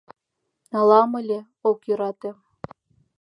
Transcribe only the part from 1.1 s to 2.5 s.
ыле- ок йӧрате